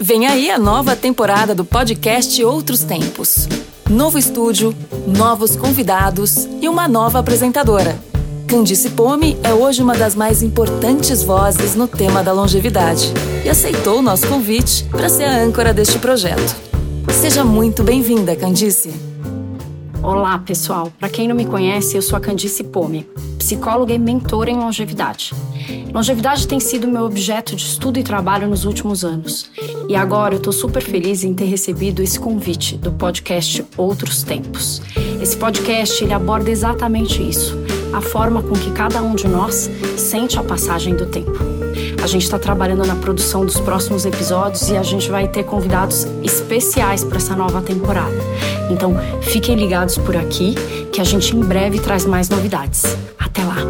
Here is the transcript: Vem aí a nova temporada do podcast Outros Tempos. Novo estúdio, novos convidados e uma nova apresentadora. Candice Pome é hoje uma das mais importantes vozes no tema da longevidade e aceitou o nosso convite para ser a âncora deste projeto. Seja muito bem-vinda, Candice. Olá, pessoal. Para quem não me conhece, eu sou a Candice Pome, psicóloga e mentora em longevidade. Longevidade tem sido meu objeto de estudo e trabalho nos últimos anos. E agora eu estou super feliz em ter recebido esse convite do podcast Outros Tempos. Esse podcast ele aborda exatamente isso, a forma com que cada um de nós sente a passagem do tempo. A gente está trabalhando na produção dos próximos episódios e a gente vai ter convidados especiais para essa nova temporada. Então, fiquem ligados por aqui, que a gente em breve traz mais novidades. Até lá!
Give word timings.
Vem 0.00 0.28
aí 0.28 0.48
a 0.48 0.60
nova 0.60 0.94
temporada 0.94 1.56
do 1.56 1.64
podcast 1.64 2.44
Outros 2.44 2.84
Tempos. 2.84 3.48
Novo 3.90 4.16
estúdio, 4.16 4.72
novos 5.04 5.56
convidados 5.56 6.48
e 6.62 6.68
uma 6.68 6.86
nova 6.86 7.18
apresentadora. 7.18 7.98
Candice 8.46 8.90
Pome 8.90 9.36
é 9.42 9.52
hoje 9.52 9.82
uma 9.82 9.96
das 9.96 10.14
mais 10.14 10.40
importantes 10.40 11.24
vozes 11.24 11.74
no 11.74 11.88
tema 11.88 12.22
da 12.22 12.32
longevidade 12.32 13.12
e 13.44 13.48
aceitou 13.48 13.98
o 13.98 14.02
nosso 14.02 14.28
convite 14.28 14.84
para 14.84 15.08
ser 15.08 15.24
a 15.24 15.42
âncora 15.42 15.74
deste 15.74 15.98
projeto. 15.98 16.54
Seja 17.20 17.44
muito 17.44 17.82
bem-vinda, 17.82 18.36
Candice. 18.36 18.94
Olá, 20.00 20.38
pessoal. 20.38 20.92
Para 20.96 21.08
quem 21.08 21.26
não 21.26 21.34
me 21.34 21.44
conhece, 21.44 21.96
eu 21.96 22.02
sou 22.02 22.16
a 22.16 22.20
Candice 22.20 22.62
Pome, 22.62 23.04
psicóloga 23.48 23.94
e 23.94 23.98
mentora 23.98 24.50
em 24.50 24.58
longevidade. 24.58 25.32
Longevidade 25.90 26.46
tem 26.46 26.60
sido 26.60 26.86
meu 26.86 27.04
objeto 27.04 27.56
de 27.56 27.62
estudo 27.62 27.98
e 27.98 28.02
trabalho 28.02 28.46
nos 28.46 28.66
últimos 28.66 29.06
anos. 29.06 29.50
E 29.88 29.96
agora 29.96 30.34
eu 30.34 30.38
estou 30.38 30.52
super 30.52 30.82
feliz 30.82 31.24
em 31.24 31.32
ter 31.32 31.46
recebido 31.46 32.02
esse 32.02 32.20
convite 32.20 32.76
do 32.76 32.92
podcast 32.92 33.64
Outros 33.74 34.22
Tempos. 34.22 34.82
Esse 35.22 35.34
podcast 35.34 36.04
ele 36.04 36.12
aborda 36.12 36.50
exatamente 36.50 37.26
isso, 37.26 37.56
a 37.94 38.02
forma 38.02 38.42
com 38.42 38.52
que 38.52 38.70
cada 38.72 39.00
um 39.00 39.14
de 39.14 39.26
nós 39.26 39.70
sente 39.96 40.38
a 40.38 40.42
passagem 40.42 40.94
do 40.94 41.06
tempo. 41.06 41.38
A 42.02 42.06
gente 42.06 42.24
está 42.24 42.38
trabalhando 42.38 42.86
na 42.86 42.96
produção 42.96 43.46
dos 43.46 43.58
próximos 43.58 44.04
episódios 44.04 44.68
e 44.68 44.76
a 44.76 44.82
gente 44.82 45.08
vai 45.08 45.26
ter 45.26 45.44
convidados 45.44 46.06
especiais 46.22 47.02
para 47.02 47.16
essa 47.16 47.34
nova 47.34 47.62
temporada. 47.62 48.18
Então, 48.70 48.94
fiquem 49.22 49.56
ligados 49.56 49.98
por 49.98 50.16
aqui, 50.16 50.54
que 50.92 51.00
a 51.00 51.04
gente 51.04 51.36
em 51.36 51.40
breve 51.40 51.78
traz 51.78 52.04
mais 52.04 52.28
novidades. 52.28 52.96
Até 53.18 53.42
lá! 53.44 53.67